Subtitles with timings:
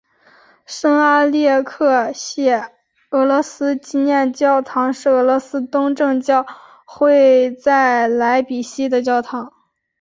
[0.65, 2.71] 圣阿列克谢
[3.11, 6.43] 俄罗斯纪念教堂是俄罗斯东正教
[6.87, 9.53] 会在莱比锡的教堂。